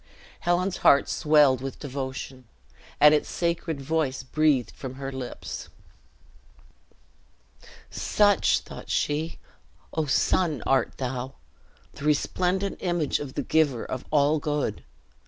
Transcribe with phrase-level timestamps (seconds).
[0.39, 2.45] Helen's heart swelled with devotion,
[2.99, 5.69] and its sacred voice breathed from her lips.
[7.91, 9.37] "Such," thought she,
[9.93, 11.35] "O sun, art thou!
[11.93, 14.83] The resplendent image of the Giver of all Good.